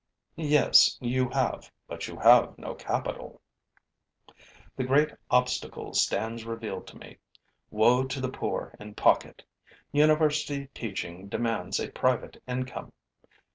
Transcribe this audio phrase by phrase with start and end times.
[0.35, 3.39] 'Yes, you have; but you have no capital.'
[4.75, 7.19] The great obstacle stands revealed to me:
[7.69, 9.43] woe to the poor in pocket!
[9.91, 12.91] University teaching demands a private income.